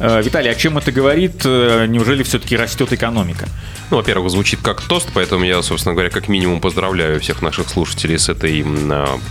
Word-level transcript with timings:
Э, 0.00 0.20
Виталий, 0.20 0.50
о 0.50 0.56
чем 0.56 0.78
это 0.78 0.90
говорит? 0.90 1.42
Э, 1.44 1.86
неужели 1.86 2.24
все-таки 2.24 2.56
растет 2.56 2.92
экономика? 2.92 3.46
Ну, 3.90 3.98
во-первых, 3.98 4.30
звучит 4.30 4.58
как 4.62 4.82
тост, 4.82 5.10
поэтому 5.14 5.44
я, 5.44 5.62
собственно 5.62 5.94
говоря, 5.94 6.10
как 6.10 6.26
минимум 6.26 6.60
поздравляю 6.60 7.20
всех 7.20 7.40
наших 7.40 7.68
слушателей 7.68 8.18
с 8.18 8.28
этой 8.28 8.47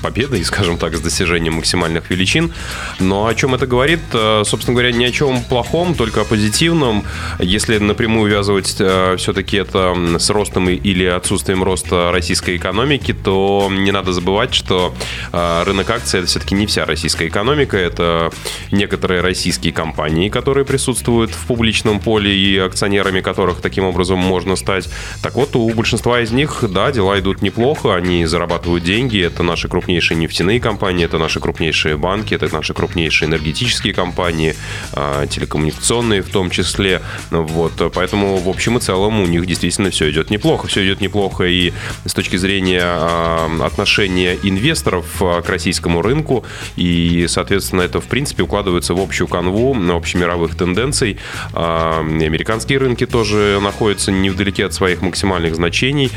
победой, 0.01 0.43
скажем 0.45 0.77
так, 0.77 0.95
с 0.95 0.99
достижением 0.99 1.53
максимальных 1.53 2.09
величин. 2.09 2.51
Но 2.99 3.27
о 3.27 3.35
чем 3.35 3.55
это 3.55 3.67
говорит? 3.67 3.99
Э, 4.13 4.43
собственно 4.45 4.75
говоря, 4.75 4.91
ни 4.91 5.05
о 5.05 5.11
чем 5.11 5.41
плохом, 5.43 5.95
только 5.95 6.21
о 6.21 6.23
позитивном. 6.25 7.03
Если 7.39 7.77
напрямую 7.77 8.27
увязывать 8.27 8.75
э, 8.79 9.15
все-таки 9.17 9.57
это 9.57 9.95
с 10.19 10.29
ростом 10.29 10.69
или 10.69 11.05
отсутствием 11.05 11.63
роста 11.63 12.11
российской 12.11 12.57
экономики, 12.57 13.13
то 13.13 13.69
не 13.71 13.91
надо 13.91 14.11
забывать, 14.11 14.53
что 14.53 14.93
э, 15.31 15.63
рынок 15.63 15.89
акций 15.89 16.19
это 16.19 16.27
все-таки 16.27 16.55
не 16.55 16.65
вся 16.67 16.85
российская 16.85 17.27
экономика, 17.27 17.77
это 17.77 18.31
некоторые 18.71 19.21
российские 19.21 19.71
компании, 19.71 20.29
которые 20.29 20.65
присутствуют 20.65 21.31
в 21.31 21.45
публичном 21.45 21.99
поле 21.99 22.35
и 22.35 22.57
акционерами 22.57 23.21
которых 23.21 23.61
таким 23.61 23.85
образом 23.85 24.19
можно 24.19 24.55
стать. 24.55 24.89
Так 25.21 25.35
вот, 25.35 25.55
у 25.55 25.69
большинства 25.69 26.19
из 26.21 26.31
них, 26.31 26.63
да, 26.69 26.91
дела 26.91 27.19
идут 27.19 27.41
неплохо, 27.41 27.95
они 27.95 28.25
зарабатывают 28.25 28.83
деньги, 28.83 29.06
это 29.15 29.43
наши 29.43 29.67
крупнейшие 29.67 30.17
нефтяные 30.17 30.59
компании, 30.59 31.05
это 31.05 31.17
наши 31.17 31.39
крупнейшие 31.39 31.97
банки, 31.97 32.33
это 32.33 32.53
наши 32.53 32.73
крупнейшие 32.73 33.29
энергетические 33.29 33.93
компании, 33.93 34.55
а, 34.93 35.27
телекоммуникационные 35.27 36.21
в 36.21 36.29
том 36.29 36.49
числе. 36.49 37.01
Вот, 37.29 37.73
поэтому 37.93 38.37
в 38.37 38.49
общем 38.49 38.77
и 38.77 38.81
целом 38.81 39.19
у 39.19 39.25
них 39.27 39.45
действительно 39.45 39.91
все 39.91 40.09
идет 40.09 40.29
неплохо. 40.29 40.67
Все 40.67 40.85
идет 40.85 41.01
неплохо 41.01 41.43
и 41.45 41.73
с 42.05 42.13
точки 42.13 42.37
зрения 42.37 42.81
а, 42.83 43.49
отношения 43.63 44.37
инвесторов 44.41 45.05
а, 45.21 45.41
к 45.41 45.49
российскому 45.49 46.01
рынку, 46.01 46.45
и, 46.75 47.25
соответственно, 47.27 47.81
это, 47.81 48.01
в 48.01 48.05
принципе, 48.05 48.43
укладывается 48.43 48.93
в 48.93 48.99
общую 48.99 49.27
канву 49.27 49.75
общемировых 49.95 50.55
тенденций. 50.55 51.17
Американские 51.53 52.79
рынки 52.79 53.05
тоже 53.05 53.59
находятся 53.61 54.11
не 54.11 54.29
в 54.29 54.37
недалеки 54.37 54.61
от 54.61 54.73
своих 54.73 55.01
максимальных 55.01 55.55
значений. 55.55 56.11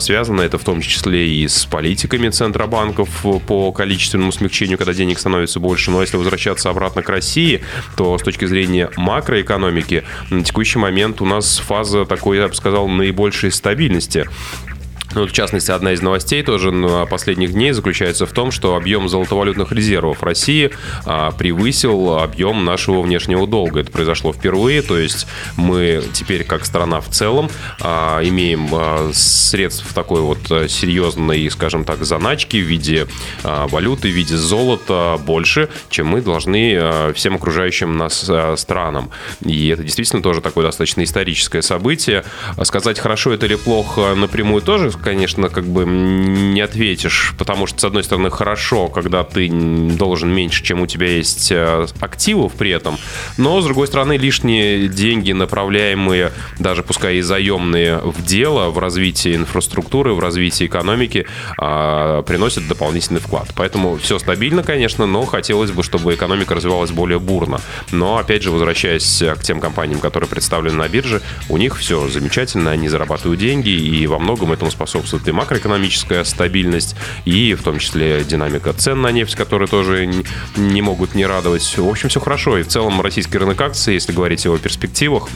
Связано 0.00 0.40
это 0.42 0.58
в 0.58 0.64
том 0.64 0.80
числе 0.80 1.28
и 1.28 1.48
с 1.48 1.64
политиками 2.12 2.28
центробанков 2.28 3.24
по 3.46 3.72
количественному 3.72 4.32
смягчению, 4.32 4.76
когда 4.76 4.92
денег 4.92 5.18
становится 5.18 5.60
больше. 5.60 5.90
Но 5.90 6.02
если 6.02 6.18
возвращаться 6.18 6.68
обратно 6.68 7.02
к 7.02 7.08
России, 7.08 7.62
то 7.96 8.18
с 8.18 8.22
точки 8.22 8.44
зрения 8.44 8.90
макроэкономики 8.96 10.04
на 10.28 10.44
текущий 10.44 10.78
момент 10.78 11.22
у 11.22 11.24
нас 11.24 11.58
фаза 11.58 12.04
такой, 12.04 12.36
я 12.36 12.48
бы 12.48 12.54
сказал, 12.54 12.86
наибольшей 12.86 13.50
стабильности. 13.50 14.28
Ну, 15.14 15.26
в 15.26 15.32
частности, 15.32 15.70
одна 15.70 15.92
из 15.92 16.00
новостей 16.00 16.42
тоже 16.42 16.72
последних 17.10 17.52
дней 17.52 17.72
заключается 17.72 18.24
в 18.24 18.32
том, 18.32 18.50
что 18.50 18.76
объем 18.76 19.08
золотовалютных 19.08 19.70
резервов 19.72 20.22
России 20.22 20.70
а, 21.04 21.32
превысил 21.32 22.18
объем 22.18 22.64
нашего 22.64 23.02
внешнего 23.02 23.46
долга. 23.46 23.80
Это 23.80 23.92
произошло 23.92 24.32
впервые, 24.32 24.80
то 24.80 24.96
есть 24.96 25.26
мы 25.56 26.02
теперь 26.14 26.44
как 26.44 26.64
страна 26.64 27.00
в 27.00 27.08
целом 27.08 27.50
а, 27.80 28.22
имеем 28.22 28.68
а, 28.72 29.10
средств 29.12 29.92
такой 29.92 30.22
вот 30.22 30.38
серьезной, 30.70 31.50
скажем 31.50 31.84
так, 31.84 32.04
заначки 32.04 32.56
в 32.56 32.66
виде 32.66 33.06
а, 33.44 33.68
валюты, 33.68 34.08
в 34.08 34.12
виде 34.12 34.36
золота 34.36 35.20
больше, 35.24 35.68
чем 35.90 36.06
мы 36.06 36.22
должны 36.22 36.76
а, 36.78 37.12
всем 37.12 37.34
окружающим 37.34 37.98
нас 37.98 38.26
а, 38.30 38.56
странам. 38.56 39.10
И 39.44 39.68
это 39.68 39.82
действительно 39.82 40.22
тоже 40.22 40.40
такое 40.40 40.64
достаточно 40.64 41.04
историческое 41.04 41.60
событие. 41.60 42.24
Сказать, 42.62 42.98
хорошо 42.98 43.32
это 43.32 43.44
или 43.44 43.56
плохо 43.56 44.14
напрямую 44.14 44.62
тоже 44.62 44.90
конечно, 45.02 45.48
как 45.48 45.64
бы 45.64 45.84
не 45.84 46.60
ответишь, 46.60 47.34
потому 47.36 47.66
что, 47.66 47.80
с 47.80 47.84
одной 47.84 48.04
стороны, 48.04 48.30
хорошо, 48.30 48.88
когда 48.88 49.24
ты 49.24 49.48
должен 49.50 50.30
меньше, 50.30 50.62
чем 50.62 50.80
у 50.80 50.86
тебя 50.86 51.08
есть 51.08 51.50
э, 51.50 51.86
активов 52.00 52.52
при 52.54 52.70
этом, 52.70 52.96
но, 53.36 53.60
с 53.60 53.64
другой 53.64 53.88
стороны, 53.88 54.16
лишние 54.16 54.88
деньги, 54.88 55.32
направляемые, 55.32 56.32
даже 56.58 56.82
пускай 56.82 57.16
и 57.16 57.20
заемные, 57.20 57.98
в 57.98 58.24
дело, 58.24 58.70
в 58.70 58.78
развитие 58.78 59.36
инфраструктуры, 59.36 60.14
в 60.14 60.20
развитие 60.20 60.68
экономики, 60.68 61.26
а, 61.58 62.22
приносят 62.22 62.68
дополнительный 62.68 63.20
вклад. 63.20 63.48
Поэтому 63.56 63.96
все 63.96 64.18
стабильно, 64.18 64.62
конечно, 64.62 65.06
но 65.06 65.24
хотелось 65.24 65.72
бы, 65.72 65.82
чтобы 65.82 66.14
экономика 66.14 66.54
развивалась 66.54 66.90
более 66.90 67.18
бурно. 67.18 67.60
Но, 67.90 68.18
опять 68.18 68.42
же, 68.42 68.50
возвращаясь 68.50 69.22
к 69.38 69.42
тем 69.42 69.60
компаниям, 69.60 70.00
которые 70.00 70.28
представлены 70.28 70.76
на 70.76 70.88
бирже, 70.88 71.22
у 71.48 71.56
них 71.56 71.76
все 71.76 72.08
замечательно, 72.08 72.70
они 72.70 72.88
зарабатывают 72.88 73.40
деньги, 73.40 73.70
и 73.70 74.06
во 74.06 74.18
многом 74.18 74.52
этому 74.52 74.70
способствует 74.70 74.91
способствует 74.92 75.26
и 75.28 75.32
макроэкономическая 75.32 76.22
стабильность, 76.24 76.96
и 77.24 77.54
в 77.54 77.62
том 77.62 77.78
числе 77.78 78.24
динамика 78.24 78.72
цен 78.74 79.00
на 79.00 79.10
нефть, 79.10 79.34
которые 79.34 79.68
тоже 79.68 80.06
не 80.56 80.82
могут 80.82 81.14
не 81.14 81.24
радовать. 81.24 81.78
В 81.78 81.88
общем, 81.88 82.10
все 82.10 82.20
хорошо. 82.20 82.58
И 82.58 82.62
в 82.62 82.68
целом 82.68 83.00
российский 83.00 83.38
рынок 83.38 83.60
акций, 83.60 83.94
если 83.94 84.12
говорить 84.12 84.46
о 84.46 84.58
перспективах, 84.58 85.28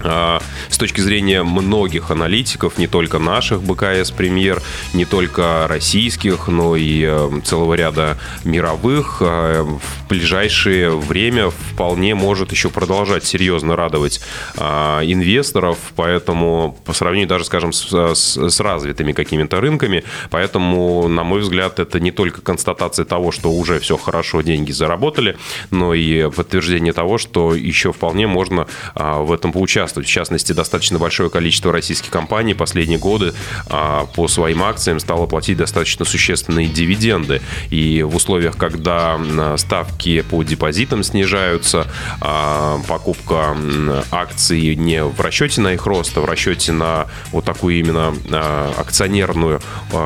с 0.00 0.78
точки 0.78 1.00
зрения 1.00 1.42
многих 1.42 2.10
аналитиков, 2.10 2.78
не 2.78 2.86
только 2.86 3.18
наших 3.18 3.62
БКС 3.62 4.10
премьер, 4.10 4.62
не 4.94 5.04
только 5.04 5.66
российских, 5.68 6.48
но 6.48 6.76
и 6.76 7.04
э, 7.06 7.40
целого 7.44 7.74
ряда 7.74 8.18
мировых, 8.44 9.18
а, 9.20 9.62
в 9.64 10.08
ближайшее 10.08 10.90
время 10.90 11.50
вполне 11.50 12.14
может 12.14 12.52
еще 12.52 12.70
продолжать 12.70 13.24
серьезно 13.24 13.76
радовать 13.76 14.20
а, 14.56 15.02
инвесторов, 15.02 15.78
поэтому 15.96 16.76
по 16.84 16.92
сравнению 16.92 17.28
даже, 17.28 17.44
скажем, 17.44 17.72
с, 17.72 18.14
с, 18.14 18.50
с 18.50 18.60
развитыми 18.60 19.12
какими-то 19.12 19.60
рынками, 19.60 20.04
поэтому, 20.30 21.08
на 21.08 21.24
мой 21.24 21.40
взгляд, 21.40 21.78
это 21.78 22.00
не 22.00 22.10
только 22.10 22.40
констатация 22.40 23.04
того, 23.04 23.32
что 23.32 23.50
уже 23.50 23.78
все 23.80 23.96
хорошо, 23.96 24.42
деньги 24.42 24.72
заработали, 24.72 25.36
но 25.70 25.94
и 25.94 26.30
подтверждение 26.30 26.92
того, 26.92 27.18
что 27.18 27.54
еще 27.54 27.92
вполне 27.92 28.26
можно 28.26 28.66
в 28.94 29.32
этом 29.32 29.52
поучаствовать 29.52 29.97
участвовать. 29.98 30.08
В 30.08 30.28
частности, 30.28 30.52
достаточно 30.52 30.98
большое 30.98 31.30
количество 31.30 31.72
российских 31.72 32.10
компаний 32.10 32.54
последние 32.54 32.98
годы 32.98 33.34
а, 33.66 34.06
по 34.14 34.28
своим 34.28 34.62
акциям 34.62 34.98
стало 35.00 35.26
платить 35.26 35.56
достаточно 35.56 36.04
существенные 36.04 36.66
дивиденды. 36.66 37.40
И 37.70 38.02
в 38.02 38.16
условиях, 38.16 38.56
когда 38.56 39.18
ставки 39.56 40.22
по 40.22 40.42
депозитам 40.42 41.02
снижаются, 41.02 41.86
а, 42.20 42.80
покупка 42.88 43.56
акций 44.10 44.74
не 44.74 45.04
в 45.04 45.20
расчете 45.20 45.60
на 45.60 45.74
их 45.74 45.86
рост, 45.86 46.16
а 46.18 46.20
в 46.20 46.24
расчете 46.24 46.72
на 46.72 47.06
вот 47.30 47.44
такую 47.44 47.78
именно 47.78 48.14
а, 48.30 48.74
акционерную 48.76 49.60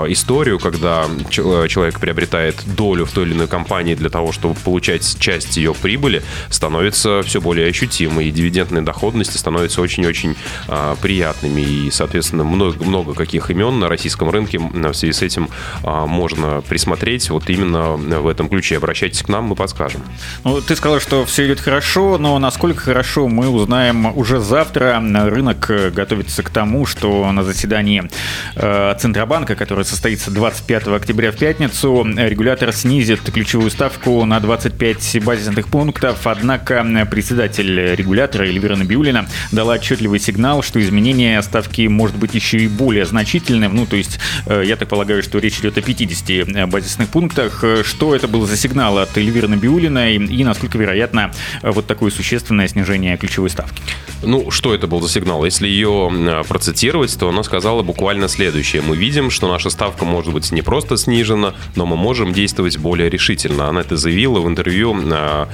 историю, 0.08 0.58
когда 0.58 1.06
человек 1.30 1.98
приобретает 1.98 2.62
долю 2.76 3.06
в 3.06 3.12
той 3.12 3.24
или 3.24 3.32
иной 3.32 3.48
компании 3.48 3.94
для 3.94 4.10
того, 4.10 4.32
чтобы 4.32 4.54
получать 4.54 5.18
часть 5.18 5.56
ее 5.56 5.74
прибыли, 5.74 6.22
становится 6.50 7.22
все 7.24 7.40
более 7.40 7.68
ощутимой, 7.68 8.28
и 8.28 8.30
дивидендная 8.30 8.82
доходность 8.82 9.38
становится 9.38 9.71
становятся 9.72 9.80
очень-очень 9.80 10.36
а, 10.68 10.94
приятными. 10.96 11.60
И, 11.60 11.90
соответственно, 11.90 12.44
много, 12.44 12.82
много 12.84 13.14
каких 13.14 13.50
имен 13.50 13.80
на 13.80 13.88
российском 13.88 14.30
рынке 14.30 14.58
в 14.58 14.94
связи 14.94 15.12
с 15.12 15.22
этим 15.22 15.48
а, 15.82 16.06
можно 16.06 16.62
присмотреть 16.68 17.30
вот 17.30 17.48
именно 17.48 17.92
в 17.92 18.28
этом 18.28 18.48
ключе. 18.48 18.76
Обращайтесь 18.76 19.22
к 19.22 19.28
нам, 19.28 19.44
мы 19.44 19.54
подскажем. 19.54 20.02
Ну, 20.44 20.60
ты 20.60 20.76
сказал, 20.76 21.00
что 21.00 21.24
все 21.24 21.46
идет 21.46 21.60
хорошо, 21.60 22.18
но 22.18 22.38
насколько 22.38 22.80
хорошо 22.80 23.28
мы 23.28 23.48
узнаем 23.48 24.16
уже 24.16 24.40
завтра. 24.40 25.02
Рынок 25.02 25.70
готовится 25.94 26.42
к 26.42 26.50
тому, 26.50 26.86
что 26.86 27.30
на 27.32 27.42
заседании 27.42 28.10
э, 28.56 28.94
Центробанка, 28.98 29.54
которое 29.54 29.84
состоится 29.84 30.30
25 30.30 30.88
октября 30.88 31.32
в 31.32 31.36
пятницу, 31.36 32.04
регулятор 32.16 32.72
снизит 32.72 33.20
ключевую 33.32 33.70
ставку 33.70 34.24
на 34.24 34.40
25 34.40 35.22
базисных 35.24 35.68
пунктов. 35.68 36.26
Однако 36.26 37.06
председатель 37.10 37.94
регулятора 37.94 38.44
Эльвира 38.44 38.76
Набиулина 38.82 39.26
дала 39.50 39.61
дала 39.62 39.74
отчетливый 39.74 40.18
сигнал, 40.18 40.60
что 40.64 40.82
изменение 40.82 41.40
ставки 41.40 41.86
может 41.86 42.16
быть 42.16 42.34
еще 42.34 42.58
и 42.58 42.66
более 42.66 43.06
значительным. 43.06 43.76
Ну, 43.76 43.86
то 43.86 43.94
есть, 43.94 44.18
я 44.48 44.74
так 44.74 44.88
полагаю, 44.88 45.22
что 45.22 45.38
речь 45.38 45.60
идет 45.60 45.78
о 45.78 45.82
50 45.82 46.68
базисных 46.68 47.08
пунктах. 47.10 47.62
Что 47.84 48.16
это 48.16 48.26
был 48.26 48.44
за 48.44 48.56
сигнал 48.56 48.98
от 48.98 49.16
Эльвиры 49.16 49.46
Набиулиной 49.46 50.16
и 50.16 50.42
насколько 50.42 50.78
вероятно 50.78 51.30
вот 51.62 51.86
такое 51.86 52.10
существенное 52.10 52.66
снижение 52.66 53.16
ключевой 53.16 53.50
ставки? 53.50 53.80
Ну, 54.24 54.50
что 54.50 54.74
это 54.74 54.88
был 54.88 55.00
за 55.00 55.08
сигнал? 55.08 55.44
Если 55.44 55.68
ее 55.68 56.10
процитировать, 56.48 57.16
то 57.16 57.28
она 57.28 57.44
сказала 57.44 57.82
буквально 57.84 58.26
следующее. 58.26 58.82
Мы 58.82 58.96
видим, 58.96 59.30
что 59.30 59.48
наша 59.48 59.70
ставка 59.70 60.04
может 60.04 60.32
быть 60.32 60.50
не 60.50 60.62
просто 60.62 60.96
снижена, 60.96 61.54
но 61.76 61.86
мы 61.86 61.96
можем 61.96 62.32
действовать 62.32 62.78
более 62.78 63.08
решительно. 63.10 63.68
Она 63.68 63.82
это 63.82 63.96
заявила 63.96 64.40
в 64.40 64.48
интервью 64.48 64.92
на 64.94 65.48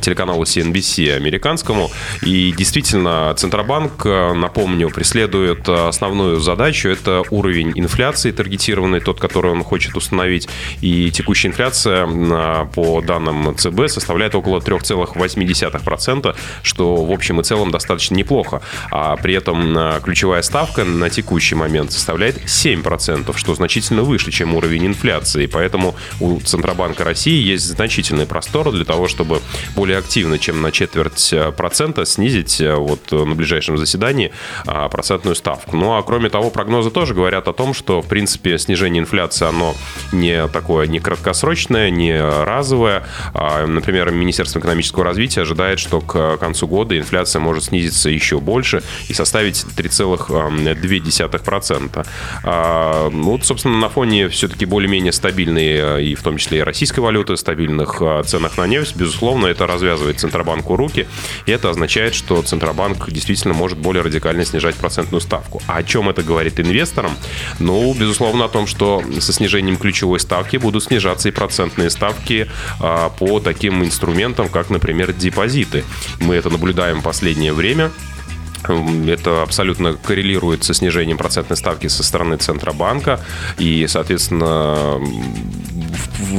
телеканалу 0.00 0.42
CNBC 0.42 1.14
американскому. 1.14 1.92
И 2.22 2.52
действительно, 2.56 3.32
Центробанк, 3.52 4.06
напомню, 4.06 4.88
преследует 4.88 5.68
основную 5.68 6.40
задачу. 6.40 6.88
Это 6.88 7.22
уровень 7.28 7.72
инфляции 7.74 8.30
таргетированный, 8.30 9.00
тот, 9.00 9.20
который 9.20 9.52
он 9.52 9.62
хочет 9.62 9.94
установить. 9.94 10.48
И 10.80 11.10
текущая 11.10 11.48
инфляция, 11.48 12.06
по 12.74 13.02
данным 13.02 13.54
ЦБ, 13.54 13.88
составляет 13.88 14.34
около 14.34 14.60
3,8%, 14.60 16.34
что 16.62 17.04
в 17.04 17.12
общем 17.12 17.42
и 17.42 17.44
целом 17.44 17.70
достаточно 17.70 18.14
неплохо. 18.14 18.62
А 18.90 19.16
при 19.16 19.34
этом 19.34 19.76
ключевая 20.02 20.40
ставка 20.40 20.84
на 20.84 21.10
текущий 21.10 21.54
момент 21.54 21.92
составляет 21.92 22.38
7%, 22.46 23.36
что 23.36 23.54
значительно 23.54 24.02
выше, 24.02 24.30
чем 24.30 24.54
уровень 24.54 24.86
инфляции. 24.86 25.44
Поэтому 25.44 25.94
у 26.20 26.40
Центробанка 26.40 27.04
России 27.04 27.42
есть 27.42 27.66
значительный 27.66 28.24
простор 28.24 28.72
для 28.72 28.86
того, 28.86 29.08
чтобы 29.08 29.42
более 29.76 29.98
активно, 29.98 30.38
чем 30.38 30.62
на 30.62 30.72
четверть 30.72 31.34
э, 31.34 31.52
процента, 31.52 32.06
снизить 32.06 32.58
э, 32.58 32.74
вот 32.76 33.12
э, 33.12 33.41
ближайшем 33.42 33.76
заседании 33.76 34.30
а, 34.66 34.88
процентную 34.88 35.34
ставку. 35.34 35.76
Ну 35.76 35.96
а 35.96 36.02
кроме 36.04 36.30
того, 36.30 36.50
прогнозы 36.50 36.92
тоже 36.92 37.12
говорят 37.12 37.48
о 37.48 37.52
том, 37.52 37.74
что 37.74 38.00
в 38.00 38.06
принципе 38.06 38.56
снижение 38.56 39.00
инфляции, 39.00 39.48
оно 39.48 39.74
не 40.12 40.46
такое, 40.46 40.86
не 40.86 41.00
краткосрочное, 41.00 41.90
не 41.90 42.16
разовое. 42.20 43.04
А, 43.34 43.66
например, 43.66 44.12
Министерство 44.12 44.60
экономического 44.60 45.02
развития 45.04 45.42
ожидает, 45.42 45.80
что 45.80 46.00
к 46.00 46.36
концу 46.36 46.68
года 46.68 46.96
инфляция 46.96 47.40
может 47.40 47.64
снизиться 47.64 48.10
еще 48.10 48.38
больше 48.38 48.84
и 49.08 49.12
составить 49.12 49.66
3,2%. 49.76 52.06
А, 52.44 53.10
ну, 53.10 53.32
вот, 53.32 53.44
собственно, 53.44 53.76
на 53.78 53.88
фоне 53.88 54.28
все-таки 54.28 54.66
более-менее 54.66 55.10
стабильной 55.10 56.04
и 56.04 56.14
в 56.14 56.22
том 56.22 56.36
числе 56.36 56.58
и 56.58 56.62
российской 56.62 57.00
валюты, 57.00 57.36
стабильных 57.36 58.00
ценах 58.24 58.56
на 58.56 58.68
нефть, 58.68 58.94
безусловно, 58.94 59.48
это 59.48 59.66
развязывает 59.66 60.20
Центробанку 60.20 60.76
руки, 60.76 61.08
и 61.46 61.50
это 61.50 61.70
означает, 61.70 62.14
что 62.14 62.40
Центробанк 62.42 63.10
действительно 63.10 63.31
может 63.54 63.78
более 63.78 64.02
радикально 64.02 64.44
снижать 64.44 64.74
процентную 64.76 65.20
ставку. 65.20 65.62
А 65.66 65.78
о 65.78 65.82
чем 65.82 66.08
это 66.08 66.22
говорит 66.22 66.60
инвесторам? 66.60 67.12
Ну, 67.58 67.92
безусловно, 67.94 68.44
о 68.44 68.48
том, 68.48 68.66
что 68.66 69.02
со 69.20 69.32
снижением 69.32 69.76
ключевой 69.76 70.20
ставки 70.20 70.56
будут 70.56 70.84
снижаться 70.84 71.28
и 71.28 71.32
процентные 71.32 71.90
ставки 71.90 72.48
а, 72.80 73.10
по 73.10 73.40
таким 73.40 73.84
инструментам, 73.84 74.48
как, 74.48 74.70
например, 74.70 75.12
депозиты. 75.12 75.84
Мы 76.20 76.34
это 76.36 76.50
наблюдаем 76.50 77.00
в 77.00 77.02
последнее 77.02 77.52
время. 77.52 77.90
Это 78.68 79.42
абсолютно 79.42 79.94
коррелирует 79.94 80.64
со 80.64 80.74
снижением 80.74 81.18
процентной 81.18 81.56
ставки 81.56 81.88
со 81.88 82.02
стороны 82.02 82.36
Центробанка. 82.36 83.20
И, 83.58 83.86
соответственно, 83.88 85.00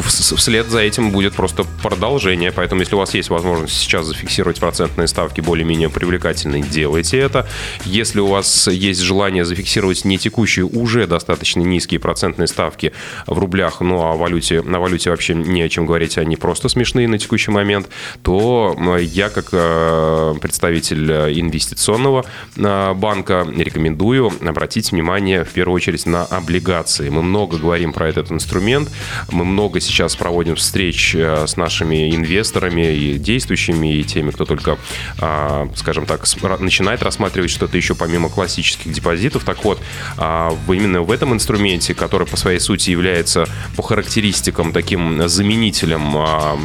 вслед 0.06 0.68
за 0.68 0.80
этим 0.80 1.12
будет 1.12 1.34
просто 1.34 1.66
продолжение. 1.82 2.52
Поэтому, 2.52 2.82
если 2.82 2.96
у 2.96 3.00
вас 3.00 3.14
есть 3.14 3.30
возможность 3.30 3.74
сейчас 3.74 4.06
зафиксировать 4.06 4.60
процентные 4.60 5.08
ставки 5.08 5.42
более-менее 5.42 5.90
привлекательные, 5.90 6.64
делайте 6.64 7.18
это. 7.18 7.48
Если 7.86 8.20
у 8.20 8.28
вас 8.28 8.68
есть 8.68 9.02
желание 9.02 9.46
зафиксировать 9.46 10.06
не 10.06 10.18
текущие, 10.18 10.66
уже 10.66 11.08
достаточно 11.08 11.62
низкие 11.62 12.00
процентные 12.00 12.48
ставки 12.48 12.94
в 13.28 13.38
рублях, 13.38 13.82
ну 13.82 14.02
а 14.02 14.16
валюте, 14.16 14.62
на 14.62 14.80
валюте 14.80 15.10
вообще 15.10 15.34
не 15.34 15.62
о 15.62 15.70
чем 15.70 15.86
говорить, 15.86 16.18
они 16.18 16.36
просто 16.36 16.70
смешные 16.70 17.08
на 17.08 17.18
текущий 17.18 17.52
момент, 17.52 17.88
то 18.22 18.78
я, 19.00 19.30
как 19.30 19.50
э, 19.52 20.36
представитель 20.42 21.12
инвестиционного 21.12 22.13
э, 22.56 22.94
банка, 22.94 23.48
рекомендую 23.56 24.32
обратить 24.46 24.92
внимание 24.92 25.44
в 25.44 25.50
первую 25.50 25.76
очередь 25.76 26.06
на 26.06 26.26
облигации. 26.26 27.10
Мы 27.10 27.22
много 27.22 27.58
говорим 27.58 27.94
про 27.94 28.08
этот 28.08 28.32
инструмент, 28.32 28.90
мы 29.32 29.46
много 29.46 29.80
сейчас 29.80 30.16
проводим 30.16 30.56
встреч 30.56 31.16
э, 31.16 31.48
с 31.48 31.58
нашими 31.58 32.14
инвесторами 32.16 32.94
и 32.94 33.18
действующими, 33.18 33.96
и 33.98 34.04
теми, 34.04 34.32
кто 34.32 34.46
только, 34.46 34.78
а, 35.20 35.70
скажем 35.76 36.06
так, 36.06 36.26
начинает 36.60 37.04
рассматривать 37.04 37.50
что-то 37.50 37.78
еще 37.78 37.96
помимо 37.96 38.30
классических 38.30 38.92
депозитов. 38.92 39.44
Так 39.44 39.64
вот, 39.64 39.80
а, 40.18 40.56
именно 40.68 41.02
в 41.02 41.12
этом 41.12 41.34
инструменте, 41.34 41.94
который 41.94 42.28
по 42.28 42.38
своей 42.38 42.60
сути 42.60 42.92
является 42.92 43.48
по 43.76 43.84
характеристикам 43.84 44.74
таким 44.74 45.28
заменителем 45.28 46.16
а, 46.16 46.58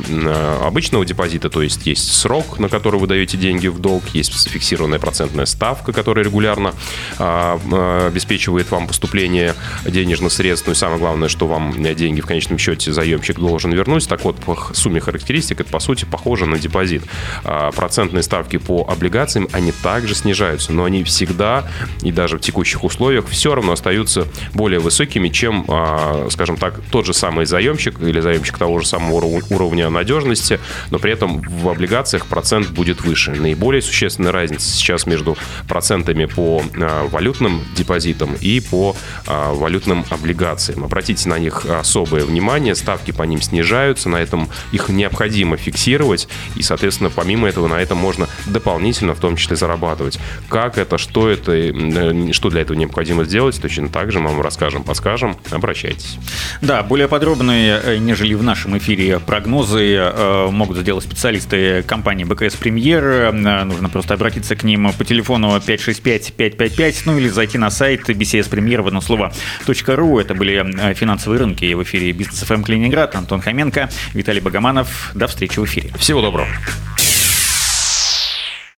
обычного 0.65 1.05
депозита, 1.05 1.49
то 1.49 1.63
есть 1.63 1.87
есть 1.87 2.13
срок, 2.13 2.59
на 2.59 2.69
который 2.69 3.01
вы 3.01 3.07
даете 3.07 3.37
деньги 3.37 3.69
в 3.69 3.79
долг, 3.79 4.05
есть 4.13 4.49
фиксированная 4.49 4.99
процентная 4.99 5.38
ставка, 5.47 5.93
которая 5.93 6.25
регулярно 6.25 6.73
обеспечивает 7.19 8.71
вам 8.71 8.87
поступление 8.87 9.55
денежных 9.85 10.33
средств, 10.33 10.67
ну 10.67 10.73
и 10.73 10.77
самое 10.77 10.99
главное, 10.99 11.29
что 11.29 11.47
вам 11.47 11.83
деньги 11.95 12.21
в 12.21 12.27
конечном 12.27 12.59
счете 12.59 12.93
заемщик 12.93 13.39
должен 13.39 13.73
вернуть. 13.73 14.09
Так 14.09 14.25
вот, 14.25 14.37
по 14.37 14.57
сумме 14.73 15.01
характеристик 15.01 15.61
это, 15.61 15.71
по 15.71 15.81
сути, 15.81 16.05
похоже 16.05 16.47
на 16.47 16.59
депозит. 16.59 17.03
А, 17.45 17.71
процентные 17.73 18.23
ставки 18.23 18.59
по 18.59 18.87
облигациям, 18.89 19.49
они 19.53 19.73
также 19.73 20.15
снижаются, 20.15 20.73
но 20.73 20.85
они 20.85 21.05
всегда, 21.05 21.69
и 22.03 22.13
даже 22.13 22.39
в 22.39 22.41
текущих 22.41 22.85
условиях, 22.85 23.27
все 23.29 23.55
равно 23.55 23.73
остаются 23.73 24.27
более 24.55 24.81
высокими, 24.81 25.29
чем, 25.29 25.65
а, 25.69 26.29
скажем 26.31 26.57
так, 26.57 26.81
тот 26.91 27.07
же 27.07 27.15
самый 27.15 27.47
заемщик 27.47 28.01
или 28.01 28.21
заемщик 28.21 28.59
того 28.59 28.81
же 28.81 28.87
самого 28.87 29.25
уровня 29.51 29.91
надежности, 29.91 30.61
но 30.91 30.99
при 30.99 31.13
этом 31.13 31.41
в 31.41 31.69
облигациях 31.69 32.27
процент 32.27 32.69
будет 32.71 33.03
выше. 33.03 33.33
Наиболее 33.33 33.83
существенная 33.83 34.33
разница 34.33 34.69
сейчас 34.69 35.07
между 35.07 35.28
процентами 35.67 36.27
по 36.27 36.63
а, 36.77 37.07
валютным 37.09 37.63
депозитам 37.75 38.35
и 38.41 38.61
по 38.61 38.97
валютным 39.27 40.05
облигациям. 40.11 40.85
Обратите 40.85 41.29
на 41.29 41.39
них 41.39 41.67
особое 41.67 42.25
внимание, 42.25 42.75
ставки 42.75 43.11
по 43.11 43.23
ним 43.23 43.43
снижаются, 43.43 44.09
на 44.09 44.17
этом 44.17 44.49
их 44.73 44.89
необходимо 44.89 45.57
фиксировать, 45.57 46.29
и, 46.57 46.63
соответственно, 46.63 47.11
помимо 47.11 47.49
этого 47.49 47.69
на 47.69 47.75
этом 47.75 47.99
можно 47.99 48.29
дополнительно 48.47 49.15
в 49.15 49.21
том 49.21 49.37
числе 49.37 49.57
зарабатывать. 49.57 50.19
Как 50.49 50.79
это, 50.79 50.99
что 50.99 51.29
это, 51.29 51.53
э, 51.53 52.33
что 52.33 52.51
для 52.51 52.63
этого 52.63 52.77
необходимо 52.77 53.25
сделать, 53.25 53.61
точно 53.61 53.89
так 53.89 54.13
же 54.13 54.21
мы 54.21 54.31
вам 54.31 54.41
расскажем, 54.41 54.85
подскажем, 54.85 55.37
обращайтесь. 55.51 56.19
Да, 56.61 56.83
более 56.83 57.09
подробные, 57.09 57.81
э, 57.83 57.97
нежели 57.99 58.35
в 58.35 58.43
нашем 58.43 58.79
эфире, 58.79 59.19
прогнозы 59.21 59.95
э, 59.95 60.49
могут 60.51 60.79
сделать 60.79 61.05
специалисты 61.05 61.83
компании 61.83 62.25
БКС 62.25 62.55
Премьер. 62.57 63.33
Нужно 63.33 63.89
просто 63.89 64.15
обратиться 64.15 64.57
к 64.57 64.63
ним 64.63 64.93
по 64.93 65.05
телефону 65.05 65.18
565-555, 65.21 67.03
ну 67.05 67.19
или 67.19 67.29
зайти 67.29 67.59
на 67.59 67.71
сайт 67.71 68.09
BCS 68.09 68.49
Премьер 68.49 68.83
в 68.83 68.89
одно 68.89 69.01
слово 69.01 69.33
.ру. 69.67 70.19
Это 70.19 70.35
были 70.35 70.95
финансовые 70.95 71.41
рынки 71.41 71.73
в 71.75 71.83
эфире 71.83 72.13
Бизнес 72.13 72.41
ФМ 72.41 72.63
Калининград. 72.63 73.15
Антон 73.15 73.41
Хоменко, 73.41 73.89
Виталий 74.15 74.41
Богоманов. 74.41 75.13
До 75.15 75.27
встречи 75.27 75.59
в 75.59 75.65
эфире. 75.65 75.91
Всего 75.99 76.21
доброго. 76.21 76.49